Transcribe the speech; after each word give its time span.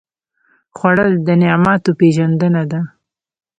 خوړل 0.77 1.11
د 1.27 1.29
نعماتو 1.41 1.91
پېژندنه 1.99 2.63
ده 2.71 2.79